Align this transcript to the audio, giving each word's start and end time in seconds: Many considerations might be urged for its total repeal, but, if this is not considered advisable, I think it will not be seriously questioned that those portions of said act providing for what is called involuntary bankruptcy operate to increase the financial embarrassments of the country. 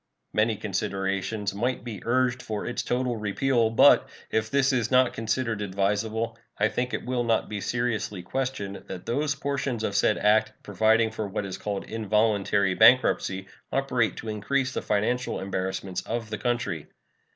Many 0.33 0.55
considerations 0.55 1.53
might 1.53 1.83
be 1.83 2.01
urged 2.03 2.41
for 2.41 2.65
its 2.65 2.81
total 2.81 3.17
repeal, 3.17 3.69
but, 3.69 4.09
if 4.31 4.49
this 4.49 4.73
is 4.73 4.89
not 4.89 5.13
considered 5.13 5.61
advisable, 5.61 6.39
I 6.57 6.69
think 6.69 6.91
it 6.91 7.05
will 7.05 7.23
not 7.23 7.47
be 7.49 7.61
seriously 7.61 8.23
questioned 8.23 8.77
that 8.87 9.05
those 9.05 9.35
portions 9.35 9.83
of 9.83 9.95
said 9.95 10.17
act 10.17 10.53
providing 10.63 11.11
for 11.11 11.27
what 11.27 11.45
is 11.45 11.59
called 11.59 11.83
involuntary 11.83 12.73
bankruptcy 12.73 13.45
operate 13.71 14.15
to 14.15 14.27
increase 14.29 14.73
the 14.73 14.81
financial 14.81 15.39
embarrassments 15.39 16.01
of 16.01 16.31
the 16.31 16.39
country. 16.39 16.87